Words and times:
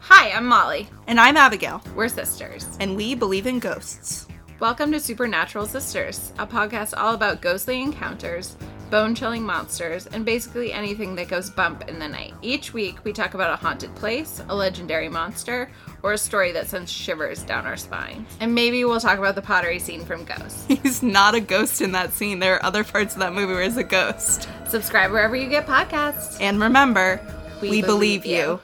Hi, 0.00 0.30
I'm 0.32 0.46
Molly. 0.46 0.88
And 1.06 1.18
I'm 1.20 1.36
Abigail, 1.36 1.82
We're 1.94 2.08
sisters. 2.08 2.66
and 2.80 2.96
we 2.96 3.14
believe 3.14 3.46
in 3.46 3.58
ghosts. 3.58 4.26
Welcome 4.60 4.90
to 4.92 5.00
Supernatural 5.00 5.66
Sisters, 5.66 6.32
a 6.38 6.46
podcast 6.46 6.94
all 6.96 7.14
about 7.14 7.40
ghostly 7.40 7.80
encounters, 7.82 8.56
bone 8.90 9.14
chilling 9.14 9.42
monsters, 9.44 10.06
and 10.06 10.24
basically 10.24 10.72
anything 10.72 11.14
that 11.16 11.28
goes 11.28 11.50
bump 11.50 11.88
in 11.88 11.98
the 11.98 12.08
night. 12.08 12.34
Each 12.42 12.72
week, 12.72 13.04
we 13.04 13.12
talk 13.12 13.34
about 13.34 13.52
a 13.52 13.56
haunted 13.56 13.94
place, 13.94 14.42
a 14.48 14.54
legendary 14.54 15.08
monster, 15.08 15.70
or 16.02 16.14
a 16.14 16.18
story 16.18 16.52
that 16.52 16.66
sends 16.66 16.90
shivers 16.90 17.42
down 17.44 17.66
our 17.66 17.76
spine. 17.76 18.26
And 18.40 18.54
maybe 18.54 18.84
we'll 18.84 19.00
talk 19.00 19.18
about 19.18 19.34
the 19.36 19.42
pottery 19.42 19.78
scene 19.78 20.04
from 20.04 20.24
Ghost. 20.24 20.66
He's 20.68 21.02
not 21.02 21.34
a 21.34 21.40
ghost 21.40 21.80
in 21.80 21.92
that 21.92 22.12
scene. 22.12 22.38
There 22.40 22.54
are 22.56 22.64
other 22.64 22.82
parts 22.82 23.14
of 23.14 23.20
that 23.20 23.34
movie 23.34 23.52
where 23.52 23.62
he's 23.62 23.76
a 23.76 23.84
ghost. 23.84 24.48
Subscribe 24.66 25.10
wherever 25.12 25.36
you 25.36 25.48
get 25.48 25.66
podcasts. 25.66 26.38
And 26.40 26.60
remember, 26.60 27.20
We 27.60 27.70
we, 27.70 27.82
believe 27.82 28.22
believe, 28.22 28.26
you. 28.26 28.36
you. 28.36 28.60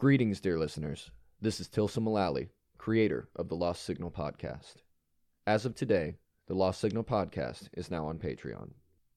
Greetings, 0.00 0.40
dear 0.40 0.58
listeners. 0.58 1.10
This 1.42 1.60
is 1.60 1.68
Tilsen 1.68 2.04
Mulalley, 2.04 2.48
creator 2.78 3.28
of 3.36 3.50
the 3.50 3.54
Lost 3.54 3.84
Signal 3.84 4.10
podcast. 4.10 4.76
As 5.46 5.66
of 5.66 5.74
today, 5.74 6.16
the 6.46 6.54
Lost 6.54 6.80
Signal 6.80 7.04
podcast 7.04 7.68
is 7.74 7.90
now 7.90 8.06
on 8.06 8.16
Patreon. 8.16 8.70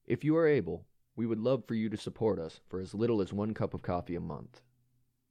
If 0.06 0.22
you 0.24 0.36
are 0.36 0.46
able, 0.46 0.84
we 1.16 1.24
would 1.24 1.38
love 1.38 1.64
for 1.66 1.72
you 1.72 1.88
to 1.88 1.96
support 1.96 2.38
us 2.38 2.60
for 2.68 2.80
as 2.80 2.92
little 2.92 3.22
as 3.22 3.32
one 3.32 3.54
cup 3.54 3.72
of 3.72 3.80
coffee 3.80 4.14
a 4.14 4.20
month. 4.20 4.60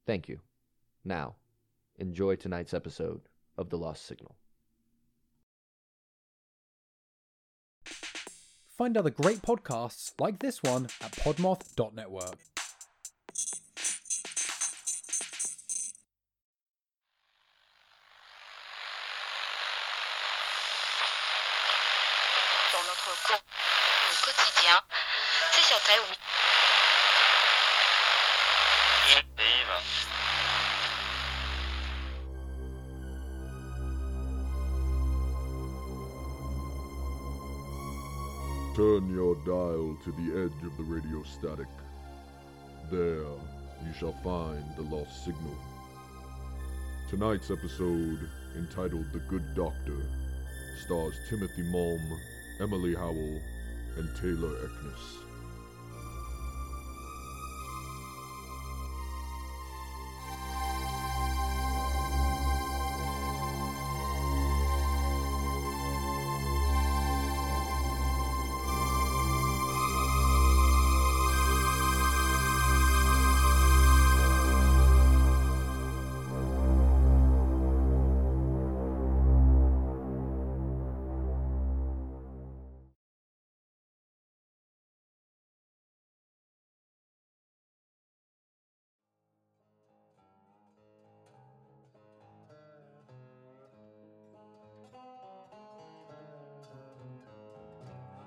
Thank 0.08 0.28
you. 0.28 0.40
Now, 1.04 1.36
enjoy 2.00 2.34
tonight's 2.34 2.74
episode 2.74 3.20
of 3.56 3.70
The 3.70 3.78
Lost 3.78 4.04
Signal. 4.04 4.34
Find 8.76 8.96
other 8.96 9.10
great 9.10 9.40
podcasts 9.40 10.14
like 10.18 10.40
this 10.40 10.64
one 10.64 10.86
at 11.00 11.12
podmoth.network. 11.12 12.38
notre 22.82 24.24
quotidien. 24.24 24.80
C'est 25.52 25.62
sur 25.62 25.76
oui. 26.08 26.16
Turn 38.74 39.14
your 39.14 39.36
dial 39.46 39.96
to 40.02 40.10
the 40.10 40.42
edge 40.42 40.64
of 40.66 40.76
the 40.76 40.82
radio 40.82 41.22
static. 41.22 41.68
There, 42.90 43.22
you 43.86 43.92
shall 43.96 44.14
find 44.24 44.64
the 44.76 44.82
lost 44.82 45.24
signal. 45.24 45.54
Tonight's 47.08 47.52
episode, 47.52 48.28
entitled 48.56 49.12
The 49.12 49.20
Good 49.28 49.54
Doctor, 49.54 50.02
stars 50.84 51.14
Timothy 51.30 51.62
Malm, 51.62 52.18
Emily 52.60 52.94
Howell, 52.94 53.40
and 53.96 54.08
Tayler 54.16 54.54
Ekness. 54.66 55.33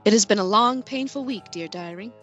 It 0.07 0.13
has 0.13 0.23
been 0.23 0.39
a 0.39 0.43
long, 0.45 0.83
painful 0.83 1.25
week, 1.25 1.51
dear 1.51 1.67
diary. 1.67 2.13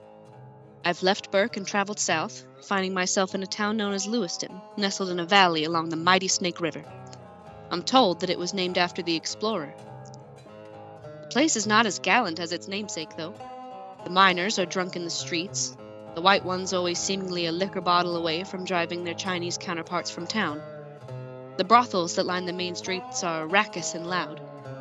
I've 0.87 1.03
left 1.03 1.31
Burke 1.31 1.59
and 1.59 1.67
traveled 1.67 2.01
south, 2.01 2.43
finding 2.63 2.95
myself 2.95 3.35
in 3.35 3.43
a 3.43 3.47
town 3.47 3.77
known 3.77 3.93
as 3.93 4.07
Lewiston, 4.07 4.59
nestled 4.79 5.11
in 5.11 5.21
a 5.21 5.27
valley 5.27 5.65
along 5.65 5.91
the 5.91 5.97
mighty 5.97 6.29
Snake 6.29 6.63
River. 6.63 6.83
I'm 7.71 7.83
told 7.83 8.21
that 8.21 8.31
it 8.31 8.39
was 8.39 8.55
named 8.55 8.79
after 8.79 9.03
the 9.03 9.17
explorer. 9.17 9.75
The 11.21 11.29
place 11.29 11.57
is 11.57 11.67
not 11.67 11.85
as 11.85 11.99
gallant 11.99 12.41
as 12.41 12.53
its 12.53 12.69
namesake, 12.69 13.19
though. 13.19 13.35
The 14.05 14.09
miners 14.09 14.59
are 14.59 14.65
drunk 14.65 14.97
in 14.97 15.05
the 15.05 15.11
streets, 15.11 15.77
the 16.15 16.23
white 16.23 16.47
ones 16.47 16.73
always 16.73 16.99
seemingly 16.99 17.45
a 17.45 17.53
liquor 17.53 17.83
bottle 17.83 18.17
away 18.17 18.45
from 18.45 18.65
driving 18.65 19.05
their 19.05 19.13
Chinese 19.13 19.59
counterparts 19.59 20.11
from 20.11 20.27
town. 20.27 20.63
The 21.59 21.65
brothels 21.65 22.15
that 22.15 22.25
line 22.25 22.47
the 22.47 22.55
main 22.55 22.77
streets 22.77 23.23
are 23.23 23.47
raucous 23.47 23.95
and 23.95 24.07
loud, 24.07 24.41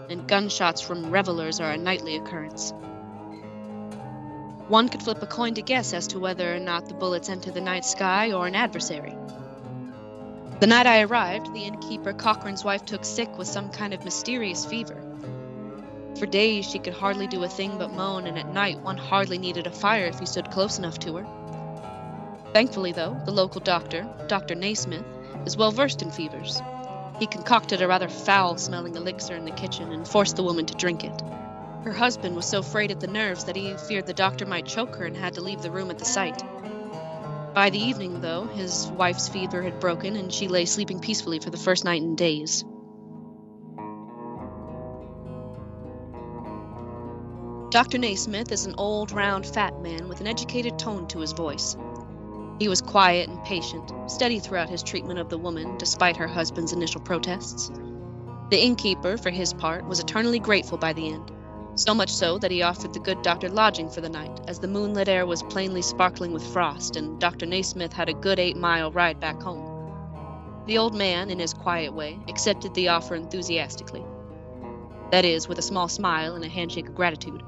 and 0.10 0.26
gunshots 0.26 0.80
from 0.80 1.12
revelers 1.12 1.60
are 1.60 1.72
a 1.72 1.78
nightly 1.78 2.16
occurrence. 2.16 2.74
One 4.68 4.88
could 4.88 5.04
flip 5.04 5.22
a 5.22 5.28
coin 5.28 5.56
to 5.56 5.62
guess 5.62 5.94
as 5.94 6.08
to 6.08 6.20
whether 6.20 6.56
or 6.56 6.60
not 6.60 6.88
the 6.88 6.94
bullets 6.94 7.30
enter 7.30 7.52
the 7.52 7.60
night 7.60 7.84
sky 7.84 8.32
or 8.32 8.48
an 8.48 8.56
adversary. 8.56 9.16
The 10.60 10.68
night 10.68 10.88
I 10.88 11.02
arrived, 11.02 11.54
the 11.54 11.66
innkeeper 11.66 12.14
Cochrane's 12.14 12.64
wife 12.64 12.86
took 12.86 13.04
sick 13.04 13.38
with 13.38 13.48
some 13.48 13.70
kind 13.70 13.94
of 13.94 14.06
mysterious 14.06 14.66
fever. 14.66 15.02
For 16.18 16.26
days 16.26 16.66
she 16.66 16.80
could 16.80 16.94
hardly 16.94 17.28
do 17.28 17.44
a 17.44 17.50
thing 17.50 17.78
but 17.78 17.92
moan, 17.92 18.26
and 18.26 18.40
at 18.40 18.54
night 18.54 18.80
one 18.80 18.98
hardly 18.98 19.38
needed 19.38 19.68
a 19.68 19.72
fire 19.72 20.06
if 20.06 20.22
you 20.22 20.26
stood 20.26 20.52
close 20.52 20.78
enough 20.78 21.00
to 21.00 21.18
her. 21.18 21.26
Thankfully, 22.54 22.94
though, 22.94 23.20
the 23.26 23.32
local 23.32 23.60
doctor, 23.60 24.08
Dr. 24.28 24.56
Naismith, 24.56 25.04
is 25.46 25.58
well 25.58 25.72
versed 25.72 26.02
in 26.02 26.12
fevers. 26.12 26.62
He 27.20 27.28
concocted 27.28 27.82
a 27.82 27.88
rather 27.88 28.08
foul 28.08 28.58
smelling 28.58 28.96
elixir 28.96 29.36
in 29.36 29.44
the 29.44 29.52
kitchen 29.52 29.92
and 29.92 30.08
forced 30.08 30.38
the 30.38 30.44
woman 30.44 30.66
to 30.68 30.76
drink 30.76 31.04
it. 31.04 31.22
Her 31.84 31.92
husband 31.92 32.36
was 32.36 32.46
so 32.46 32.62
frayed 32.62 32.92
at 32.92 33.02
the 33.02 33.08
nerves 33.08 33.44
that 33.44 33.58
he 33.58 33.76
feared 33.76 34.06
the 34.06 34.14
doctor 34.14 34.46
might 34.46 34.66
choke 34.66 34.96
her 34.96 35.06
and 35.06 35.18
had 35.18 35.34
to 35.34 35.42
leave 35.42 35.62
the 35.62 35.72
room 35.72 35.92
at 35.92 36.00
the 36.00 36.06
sight. 36.06 36.42
By 37.54 37.70
the 37.70 37.78
evening, 37.78 38.22
though, 38.22 38.46
his 38.46 38.88
wife's 38.88 39.28
fever 39.28 39.62
had 39.62 39.82
broken 39.82 40.16
and 40.16 40.32
she 40.34 40.48
lay 40.48 40.64
sleeping 40.64 41.02
peacefully 41.02 41.40
for 41.40 41.50
the 41.50 41.58
first 41.58 41.84
night 41.84 42.02
in 42.02 42.16
days. 42.16 42.64
Dr. 47.70 47.98
Naismith 47.98 48.52
is 48.52 48.66
an 48.66 48.76
old, 48.78 49.12
round, 49.12 49.46
fat 49.46 49.82
man 49.82 50.08
with 50.08 50.22
an 50.22 50.28
educated 50.28 50.80
tone 50.80 51.08
to 51.08 51.20
his 51.20 51.34
voice. 51.34 51.76
He 52.60 52.70
was 52.70 52.82
quiet 52.82 53.28
and 53.28 53.44
patient, 53.44 53.92
steady 54.08 54.40
throughout 54.40 54.70
his 54.70 54.84
treatment 54.84 55.20
of 55.20 55.28
the 55.28 55.38
woman, 55.38 55.78
despite 55.80 56.16
her 56.16 56.28
husband's 56.28 56.72
initial 56.72 57.02
protests. 57.02 57.72
The 58.52 58.64
innkeeper, 58.64 59.18
for 59.18 59.32
his 59.32 59.54
part, 59.54 59.86
was 59.86 60.00
eternally 60.00 60.40
grateful 60.40 60.78
by 60.78 60.94
the 60.94 61.10
end, 61.10 61.32
so 61.76 61.94
much 61.94 62.10
so 62.10 62.38
that 62.38 62.52
he 62.52 62.62
offered 62.62 62.94
the 62.94 63.00
good 63.00 63.22
doctor 63.22 63.50
lodging 63.50 63.90
for 63.90 64.02
the 64.02 64.10
night, 64.10 64.42
as 64.48 64.60
the 64.60 64.68
moonlit 64.68 65.08
air 65.08 65.26
was 65.26 65.42
plainly 65.44 65.82
sparkling 65.82 66.32
with 66.32 66.46
frost, 66.46 66.96
and 66.96 67.20
Dr. 67.20 67.46
Naismith 67.46 67.94
had 67.94 68.10
a 68.10 68.14
good 68.14 68.40
eight 68.40 68.58
mile 68.58 68.92
ride 68.92 69.20
back 69.20 69.42
home. 69.42 69.70
The 70.68 70.78
old 70.78 70.94
man, 70.96 71.30
in 71.30 71.40
his 71.40 71.54
quiet 71.54 71.94
way, 71.94 72.20
accepted 72.28 72.74
the 72.74 72.90
offer 72.90 73.16
enthusiastically. 73.16 74.04
That 75.12 75.26
is, 75.26 75.48
with 75.48 75.58
a 75.58 75.64
small 75.64 75.88
smile 75.88 76.36
and 76.36 76.46
a 76.46 76.50
handshake 76.50 76.88
of 76.88 76.96
gratitude. 76.96 77.44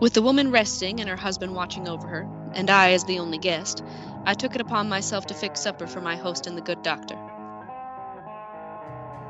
With 0.00 0.12
the 0.12 0.22
woman 0.22 0.50
resting 0.50 1.00
and 1.00 1.08
her 1.08 1.16
husband 1.16 1.54
watching 1.54 1.88
over 1.88 2.06
her, 2.06 2.28
and 2.52 2.68
I 2.68 2.92
as 2.92 3.04
the 3.04 3.20
only 3.20 3.38
guest, 3.38 3.82
I 4.26 4.34
took 4.34 4.54
it 4.54 4.60
upon 4.60 4.88
myself 4.88 5.26
to 5.26 5.34
fix 5.34 5.60
supper 5.60 5.86
for 5.86 6.00
my 6.00 6.16
host 6.16 6.46
and 6.46 6.56
the 6.56 6.62
good 6.62 6.82
doctor. 6.82 7.16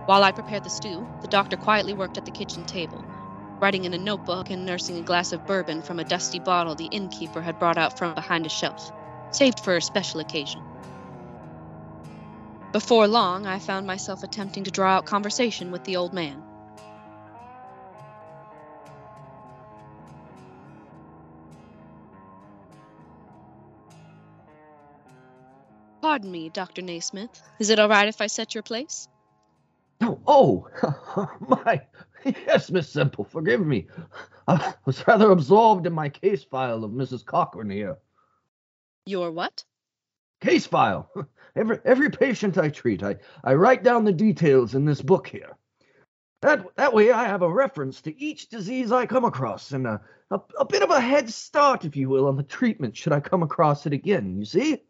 While 0.06 0.22
I 0.22 0.32
prepared 0.32 0.64
the 0.64 0.70
stew, 0.70 1.08
the 1.22 1.28
doctor 1.28 1.56
quietly 1.56 1.94
worked 1.94 2.18
at 2.18 2.26
the 2.26 2.30
kitchen 2.30 2.64
table, 2.66 3.02
writing 3.60 3.84
in 3.84 3.94
a 3.94 3.98
notebook 3.98 4.50
and 4.50 4.66
nursing 4.66 4.98
a 4.98 5.02
glass 5.02 5.32
of 5.32 5.46
bourbon 5.46 5.80
from 5.80 5.98
a 5.98 6.04
dusty 6.04 6.38
bottle 6.38 6.74
the 6.74 6.86
innkeeper 6.86 7.40
had 7.40 7.58
brought 7.58 7.78
out 7.78 7.96
from 7.96 8.14
behind 8.14 8.44
a 8.44 8.50
shelf, 8.50 8.92
saved 9.30 9.60
for 9.60 9.76
a 9.76 9.80
special 9.82 10.20
occasion. 10.20 10.60
Before 12.72 13.08
long, 13.08 13.46
I 13.46 13.60
found 13.60 13.86
myself 13.86 14.22
attempting 14.22 14.64
to 14.64 14.70
draw 14.70 14.96
out 14.96 15.06
conversation 15.06 15.70
with 15.70 15.84
the 15.84 15.96
old 15.96 16.12
man. 16.12 16.44
Pardon 26.02 26.30
me, 26.30 26.50
Dr. 26.50 26.82
Naismith. 26.82 27.42
Is 27.58 27.70
it 27.70 27.78
all 27.78 27.88
right 27.88 28.08
if 28.08 28.20
I 28.20 28.26
set 28.26 28.54
your 28.54 28.62
place? 28.62 29.08
Oh, 30.00 30.20
oh, 30.26 31.30
my. 31.48 31.82
Yes, 32.24 32.70
Miss 32.70 32.88
Semple, 32.88 33.24
forgive 33.24 33.64
me. 33.64 33.86
I 34.48 34.74
was 34.84 35.06
rather 35.06 35.30
absorbed 35.30 35.86
in 35.86 35.92
my 35.92 36.08
case 36.08 36.44
file 36.44 36.84
of 36.84 36.90
Mrs. 36.90 37.24
Cochran 37.24 37.70
here. 37.70 37.98
Your 39.06 39.30
what? 39.30 39.64
Case 40.40 40.66
file. 40.66 41.10
Every 41.56 41.78
every 41.84 42.10
patient 42.10 42.58
I 42.58 42.68
treat, 42.68 43.04
I, 43.04 43.14
I 43.44 43.54
write 43.54 43.84
down 43.84 44.04
the 44.04 44.12
details 44.12 44.74
in 44.74 44.84
this 44.84 45.00
book 45.00 45.28
here. 45.28 45.56
That 46.42 46.66
that 46.74 46.92
way 46.92 47.12
I 47.12 47.26
have 47.28 47.42
a 47.42 47.48
reference 47.48 48.00
to 48.02 48.20
each 48.20 48.48
disease 48.48 48.90
I 48.90 49.06
come 49.06 49.24
across 49.24 49.70
and 49.70 49.86
a, 49.86 50.00
a, 50.32 50.40
a 50.58 50.64
bit 50.64 50.82
of 50.82 50.90
a 50.90 51.00
head 51.00 51.30
start, 51.30 51.84
if 51.84 51.94
you 51.94 52.08
will, 52.08 52.26
on 52.26 52.36
the 52.36 52.42
treatment 52.42 52.96
should 52.96 53.12
I 53.12 53.20
come 53.20 53.44
across 53.44 53.86
it 53.86 53.92
again, 53.92 54.36
you 54.36 54.44
see? 54.44 54.82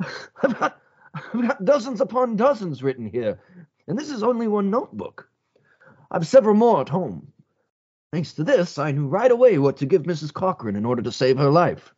I've 0.42 0.58
got, 0.58 0.81
I've 1.14 1.32
got 1.48 1.64
dozens 1.64 2.00
upon 2.00 2.36
dozens 2.36 2.82
written 2.82 3.06
here, 3.06 3.40
and 3.86 3.98
this 3.98 4.10
is 4.10 4.22
only 4.22 4.48
one 4.48 4.70
notebook. 4.70 5.28
I've 6.10 6.26
several 6.26 6.54
more 6.54 6.80
at 6.80 6.88
home. 6.88 7.32
Thanks 8.12 8.34
to 8.34 8.44
this, 8.44 8.78
I 8.78 8.92
knew 8.92 9.06
right 9.06 9.30
away 9.30 9.58
what 9.58 9.78
to 9.78 9.86
give 9.86 10.02
Mrs. 10.02 10.32
Cochran 10.32 10.76
in 10.76 10.84
order 10.84 11.02
to 11.02 11.12
save 11.12 11.38
her 11.38 11.50
life. 11.50 11.94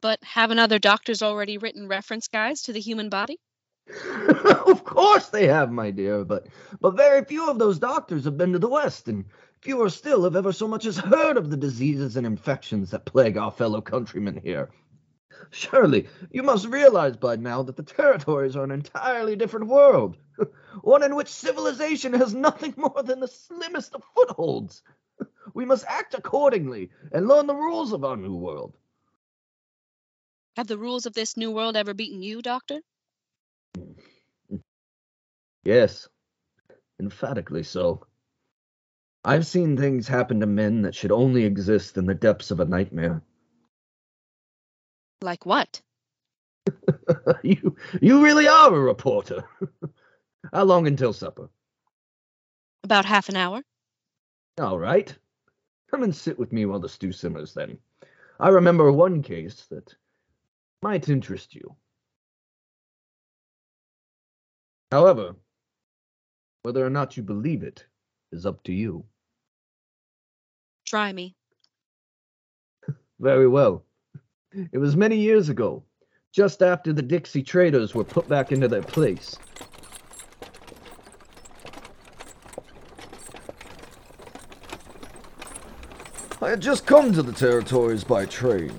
But 0.00 0.18
haven't 0.24 0.58
other 0.58 0.80
doctors 0.80 1.22
already 1.22 1.58
written 1.58 1.86
reference 1.86 2.26
guides 2.26 2.62
to 2.62 2.72
the 2.72 2.80
human 2.80 3.08
body? 3.08 3.38
of 4.66 4.84
course 4.84 5.28
they 5.28 5.46
have, 5.46 5.70
my 5.70 5.90
dear, 5.90 6.24
but 6.24 6.46
but 6.80 6.96
very 6.96 7.24
few 7.24 7.48
of 7.48 7.58
those 7.58 7.78
doctors 7.78 8.24
have 8.24 8.36
been 8.36 8.52
to 8.52 8.58
the 8.58 8.68
West, 8.68 9.08
and 9.08 9.24
fewer 9.60 9.88
still 9.90 10.24
have 10.24 10.36
ever 10.36 10.52
so 10.52 10.66
much 10.66 10.86
as 10.86 10.96
heard 10.96 11.36
of 11.36 11.50
the 11.50 11.56
diseases 11.56 12.16
and 12.16 12.26
infections 12.26 12.90
that 12.90 13.04
plague 13.04 13.36
our 13.36 13.50
fellow 13.50 13.80
countrymen 13.80 14.40
here. 14.42 14.70
Surely 15.50 16.08
you 16.30 16.42
must 16.42 16.66
realize 16.66 17.16
by 17.16 17.36
now 17.36 17.62
that 17.62 17.76
the 17.76 17.82
territories 17.82 18.56
are 18.56 18.64
an 18.64 18.70
entirely 18.70 19.36
different 19.36 19.66
world, 19.66 20.16
one 20.82 21.02
in 21.02 21.14
which 21.14 21.28
civilization 21.28 22.12
has 22.12 22.34
nothing 22.34 22.74
more 22.76 23.02
than 23.02 23.20
the 23.20 23.28
slimmest 23.28 23.94
of 23.94 24.02
footholds. 24.14 24.82
We 25.54 25.64
must 25.64 25.84
act 25.86 26.14
accordingly 26.14 26.90
and 27.12 27.28
learn 27.28 27.46
the 27.46 27.54
rules 27.54 27.92
of 27.92 28.04
our 28.04 28.16
new 28.16 28.34
world. 28.34 28.74
Have 30.56 30.66
the 30.66 30.78
rules 30.78 31.06
of 31.06 31.14
this 31.14 31.36
new 31.36 31.50
world 31.50 31.76
ever 31.76 31.94
beaten 31.94 32.22
you, 32.22 32.42
Doctor? 32.42 32.80
Yes, 35.64 36.08
emphatically 36.98 37.62
so. 37.62 38.06
I've 39.24 39.46
seen 39.46 39.76
things 39.76 40.08
happen 40.08 40.40
to 40.40 40.46
men 40.46 40.82
that 40.82 40.94
should 40.94 41.12
only 41.12 41.44
exist 41.44 41.96
in 41.96 42.06
the 42.06 42.14
depths 42.14 42.50
of 42.50 42.60
a 42.60 42.64
nightmare. 42.64 43.22
Like 45.22 45.46
what? 45.46 45.80
you 47.42 47.76
you 48.00 48.22
really 48.22 48.48
are 48.48 48.74
a 48.74 48.80
reporter. 48.80 49.44
How 50.52 50.64
long 50.64 50.86
until 50.86 51.12
supper? 51.12 51.48
About 52.84 53.04
half 53.04 53.28
an 53.28 53.36
hour? 53.36 53.62
All 54.60 54.78
right. 54.78 55.14
Come 55.90 56.02
and 56.02 56.14
sit 56.14 56.38
with 56.38 56.52
me 56.52 56.66
while 56.66 56.80
the 56.80 56.88
stew 56.88 57.12
simmers 57.12 57.54
then. 57.54 57.78
I 58.40 58.48
remember 58.48 58.90
one 58.90 59.22
case 59.22 59.66
that 59.70 59.94
might 60.82 61.08
interest 61.08 61.54
you. 61.54 61.76
However, 64.90 65.36
whether 66.62 66.84
or 66.84 66.90
not 66.90 67.16
you 67.16 67.22
believe 67.22 67.62
it 67.62 67.86
is 68.32 68.46
up 68.46 68.62
to 68.64 68.72
you. 68.72 69.04
Try 70.84 71.12
me. 71.12 71.36
Very 73.20 73.46
well. 73.48 73.84
It 74.54 74.78
was 74.78 74.96
many 74.96 75.16
years 75.16 75.48
ago, 75.48 75.82
just 76.30 76.62
after 76.62 76.92
the 76.92 77.00
Dixie 77.00 77.42
traders 77.42 77.94
were 77.94 78.04
put 78.04 78.28
back 78.28 78.52
into 78.52 78.68
their 78.68 78.82
place. 78.82 79.36
I 86.42 86.50
had 86.50 86.60
just 86.60 86.84
come 86.84 87.12
to 87.12 87.22
the 87.22 87.32
territories 87.32 88.04
by 88.04 88.26
train. 88.26 88.72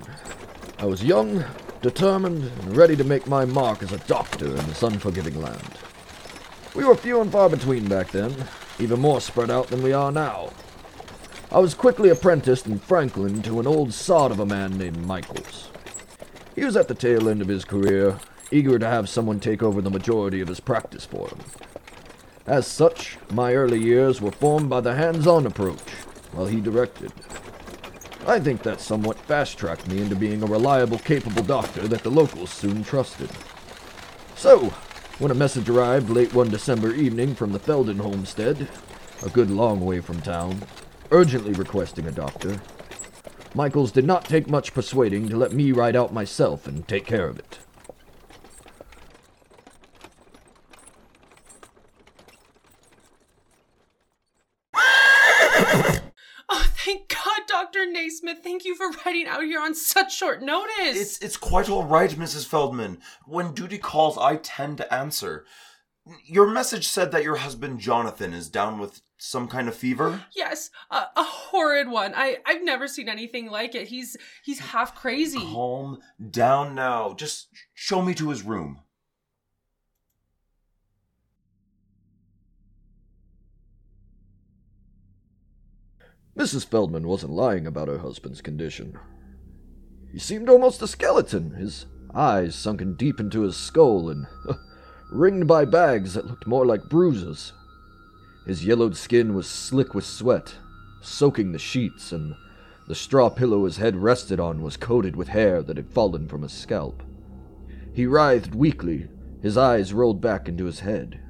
I 0.78 0.84
was 0.84 1.02
young, 1.02 1.42
determined, 1.82 2.44
and 2.44 2.76
ready 2.76 2.94
to 2.94 3.04
make 3.04 3.26
my 3.26 3.44
mark 3.44 3.82
as 3.82 3.90
a 3.90 3.98
doctor 3.98 4.46
in 4.46 4.66
this 4.66 4.82
unforgiving 4.82 5.40
land. 5.40 5.78
We 6.76 6.84
were 6.84 6.94
few 6.94 7.20
and 7.20 7.32
far 7.32 7.48
between 7.48 7.88
back 7.88 8.10
then, 8.10 8.32
even 8.78 9.00
more 9.00 9.20
spread 9.20 9.50
out 9.50 9.68
than 9.68 9.82
we 9.82 9.92
are 9.92 10.12
now. 10.12 10.50
I 11.54 11.58
was 11.58 11.72
quickly 11.72 12.08
apprenticed 12.08 12.66
in 12.66 12.80
Franklin 12.80 13.40
to 13.42 13.60
an 13.60 13.66
old 13.68 13.94
sod 13.94 14.32
of 14.32 14.40
a 14.40 14.44
man 14.44 14.76
named 14.76 15.06
Michaels. 15.06 15.70
He 16.56 16.64
was 16.64 16.76
at 16.76 16.88
the 16.88 16.96
tail 16.96 17.28
end 17.28 17.40
of 17.40 17.46
his 17.46 17.64
career, 17.64 18.18
eager 18.50 18.76
to 18.76 18.88
have 18.88 19.08
someone 19.08 19.38
take 19.38 19.62
over 19.62 19.80
the 19.80 19.88
majority 19.88 20.40
of 20.40 20.48
his 20.48 20.58
practice 20.58 21.06
for 21.06 21.28
him. 21.28 21.38
As 22.44 22.66
such, 22.66 23.18
my 23.30 23.54
early 23.54 23.78
years 23.78 24.20
were 24.20 24.32
formed 24.32 24.68
by 24.68 24.80
the 24.80 24.96
hands 24.96 25.28
on 25.28 25.46
approach, 25.46 25.92
while 26.32 26.46
he 26.46 26.60
directed. 26.60 27.12
I 28.26 28.40
think 28.40 28.64
that 28.64 28.80
somewhat 28.80 29.20
fast 29.20 29.56
tracked 29.56 29.86
me 29.86 30.02
into 30.02 30.16
being 30.16 30.42
a 30.42 30.46
reliable, 30.46 30.98
capable 30.98 31.44
doctor 31.44 31.86
that 31.86 32.02
the 32.02 32.10
locals 32.10 32.50
soon 32.50 32.82
trusted. 32.82 33.30
So, 34.34 34.70
when 35.20 35.30
a 35.30 35.36
message 35.36 35.68
arrived 35.68 36.10
late 36.10 36.34
one 36.34 36.50
December 36.50 36.92
evening 36.92 37.36
from 37.36 37.52
the 37.52 37.60
Feldman 37.60 37.98
homestead, 37.98 38.68
a 39.22 39.28
good 39.28 39.52
long 39.52 39.84
way 39.84 40.00
from 40.00 40.20
town, 40.20 40.60
urgently 41.10 41.52
requesting 41.52 42.06
a 42.06 42.12
doctor, 42.12 42.60
Michaels 43.54 43.92
did 43.92 44.04
not 44.04 44.24
take 44.24 44.48
much 44.48 44.74
persuading 44.74 45.28
to 45.28 45.36
let 45.36 45.52
me 45.52 45.70
ride 45.70 45.94
out 45.94 46.12
myself 46.12 46.66
and 46.66 46.86
take 46.88 47.06
care 47.06 47.28
of 47.28 47.38
it. 47.38 47.58
Oh, 56.46 56.66
thank 56.76 57.08
God, 57.08 57.40
Dr. 57.48 57.86
Naismith. 57.90 58.40
Thank 58.44 58.66
you 58.66 58.74
for 58.76 58.90
riding 59.06 59.26
out 59.26 59.42
here 59.44 59.60
on 59.60 59.74
such 59.74 60.14
short 60.14 60.42
notice. 60.42 60.74
It's 60.94 61.18
it's 61.18 61.36
quite 61.38 61.70
all 61.70 61.84
right, 61.84 62.10
Mrs. 62.10 62.46
Feldman. 62.46 62.98
When 63.24 63.54
duty 63.54 63.78
calls, 63.78 64.18
I 64.18 64.36
tend 64.36 64.76
to 64.78 64.94
answer. 64.94 65.46
Your 66.26 66.46
message 66.46 66.86
said 66.88 67.12
that 67.12 67.22
your 67.24 67.36
husband 67.36 67.80
Jonathan 67.80 68.34
is 68.34 68.50
down 68.50 68.78
with 68.78 69.00
some 69.16 69.48
kind 69.48 69.68
of 69.68 69.74
fever. 69.74 70.24
yes, 70.36 70.70
a, 70.90 70.96
a 71.16 71.22
horrid 71.22 71.88
one. 71.88 72.12
I 72.14 72.38
I've 72.44 72.62
never 72.62 72.86
seen 72.86 73.08
anything 73.08 73.46
like 73.50 73.74
it. 73.74 73.88
He's 73.88 74.16
he's 74.44 74.58
half 74.58 74.94
crazy. 74.94 75.38
Calm 75.38 75.98
down 76.30 76.74
now. 76.74 77.14
Just 77.14 77.48
show 77.72 78.02
me 78.02 78.12
to 78.14 78.28
his 78.28 78.42
room. 78.42 78.80
Mrs. 86.36 86.66
Feldman 86.66 87.06
wasn't 87.06 87.32
lying 87.32 87.66
about 87.66 87.88
her 87.88 87.98
husband's 87.98 88.40
condition. 88.40 88.98
He 90.12 90.18
seemed 90.18 90.48
almost 90.48 90.82
a 90.82 90.88
skeleton, 90.88 91.52
his 91.52 91.86
eyes 92.14 92.54
sunken 92.54 92.94
deep 92.94 93.20
into 93.20 93.42
his 93.42 93.56
skull 93.56 94.10
and 94.10 94.26
ringed 95.14 95.46
by 95.46 95.64
bags 95.64 96.14
that 96.14 96.26
looked 96.26 96.46
more 96.46 96.66
like 96.66 96.88
bruises. 96.88 97.52
His 98.46 98.64
yellowed 98.66 98.96
skin 98.96 99.34
was 99.34 99.46
slick 99.48 99.94
with 99.94 100.04
sweat, 100.04 100.56
soaking 101.00 101.52
the 101.52 101.58
sheets, 101.58 102.10
and 102.10 102.34
the 102.88 102.96
straw 102.96 103.30
pillow 103.30 103.64
his 103.64 103.76
head 103.76 103.96
rested 103.96 104.40
on 104.40 104.60
was 104.60 104.76
coated 104.76 105.14
with 105.14 105.28
hair 105.28 105.62
that 105.62 105.76
had 105.76 105.88
fallen 105.88 106.28
from 106.28 106.42
his 106.42 106.52
scalp. 106.52 107.02
He 107.92 108.06
writhed 108.06 108.54
weakly, 108.54 109.08
his 109.40 109.56
eyes 109.56 109.94
rolled 109.94 110.20
back 110.20 110.48
into 110.48 110.64
his 110.64 110.80
head. 110.80 111.20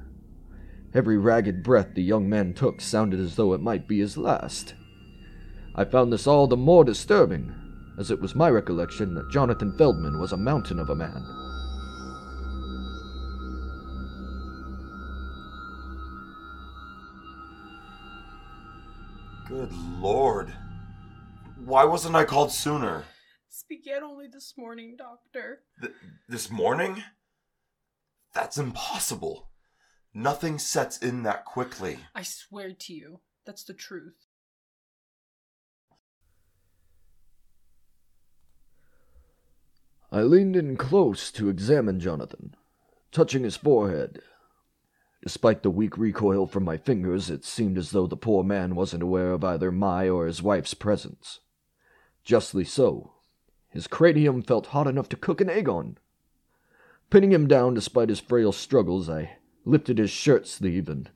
Every 0.93 1.17
ragged 1.17 1.63
breath 1.63 1.93
the 1.93 2.01
young 2.01 2.27
man 2.27 2.53
took 2.53 2.81
sounded 2.81 3.19
as 3.19 3.35
though 3.35 3.53
it 3.53 3.61
might 3.61 3.87
be 3.87 3.99
his 3.99 4.17
last. 4.17 4.73
I 5.75 5.85
found 5.85 6.11
this 6.11 6.25
all 6.25 6.47
the 6.47 6.57
more 6.57 6.83
disturbing, 6.83 7.53
as 7.99 8.09
it 8.09 8.19
was 8.19 8.33
my 8.33 8.49
recollection 8.49 9.13
that 9.13 9.29
Jonathan 9.29 9.77
Feldman 9.77 10.19
was 10.19 10.31
a 10.31 10.37
mountain 10.37 10.79
of 10.79 10.89
a 10.89 10.95
man. 10.95 11.23
Good 19.45 19.71
lord. 19.99 20.51
Why 21.63 21.83
wasn't 21.83 22.15
I 22.15 22.23
called 22.25 22.51
sooner? 22.51 23.03
This 23.47 23.63
began 23.69 24.03
only 24.03 24.27
this 24.27 24.55
morning, 24.57 24.95
Doctor. 24.97 25.59
Th- 25.79 25.93
this 26.27 26.49
morning? 26.49 27.03
That's 28.33 28.57
impossible. 28.57 29.49
Nothing 30.15 30.57
sets 30.57 30.97
in 30.97 31.21
that 31.23 31.45
quickly. 31.45 31.99
I 32.15 32.23
swear 32.23 32.73
to 32.73 32.93
you, 32.93 33.19
that's 33.45 33.63
the 33.63 33.73
truth. 33.75 34.25
I 40.11 40.21
leaned 40.21 40.55
in 40.55 40.75
close 40.75 41.31
to 41.33 41.49
examine 41.49 41.99
Jonathan, 41.99 42.55
touching 43.11 43.43
his 43.43 43.57
forehead. 43.57 44.21
Despite 45.25 45.63
the 45.63 45.71
weak 45.71 45.97
recoil 45.97 46.45
from 46.45 46.63
my 46.65 46.77
fingers, 46.77 47.31
it 47.31 47.43
seemed 47.43 47.79
as 47.79 47.89
though 47.89 48.05
the 48.05 48.15
poor 48.15 48.43
man 48.43 48.75
wasn't 48.75 49.01
aware 49.01 49.31
of 49.31 49.43
either 49.43 49.71
my 49.71 50.07
or 50.07 50.27
his 50.27 50.43
wife's 50.43 50.75
presence. 50.75 51.39
Justly 52.23 52.63
so. 52.63 53.13
His 53.69 53.87
cranium 53.87 54.43
felt 54.43 54.67
hot 54.67 54.85
enough 54.85 55.09
to 55.09 55.17
cook 55.17 55.41
an 55.41 55.49
egg 55.49 55.67
on. 55.67 55.97
Pinning 57.09 57.31
him 57.31 57.47
down 57.47 57.73
despite 57.73 58.09
his 58.09 58.19
frail 58.19 58.51
struggles, 58.51 59.09
I 59.09 59.37
lifted 59.65 59.97
his 59.97 60.11
shirt 60.11 60.47
sleeve, 60.47 60.87
and 60.87 61.09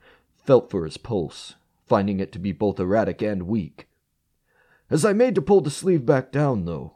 felt 0.43 0.71
for 0.71 0.85
his 0.85 0.97
pulse, 0.97 1.53
finding 1.85 2.19
it 2.19 2.31
to 2.31 2.39
be 2.39 2.51
both 2.51 2.79
erratic 2.79 3.21
and 3.21 3.43
weak. 3.43 3.87
As 4.89 5.05
I 5.05 5.13
made 5.13 5.35
to 5.35 5.41
pull 5.43 5.61
the 5.61 5.69
sleeve 5.69 6.03
back 6.03 6.31
down, 6.31 6.65
though, 6.65 6.95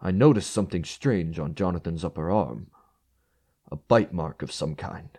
I 0.00 0.12
noticed 0.12 0.52
something 0.52 0.84
strange 0.84 1.40
on 1.40 1.56
Jonathan's 1.56 2.04
upper 2.04 2.30
arm 2.30 2.68
a 3.72 3.74
bite 3.74 4.12
mark 4.12 4.42
of 4.42 4.52
some 4.52 4.76
kind, 4.76 5.18